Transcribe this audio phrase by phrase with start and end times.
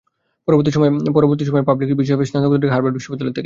[0.47, 3.39] পরবর্তী সময়ে public policy বিষয়ে স্নাতকোত্তর ডিগ্রি নেন হার্ভার্ড বিশ্ববিদ্যালয় থেকে।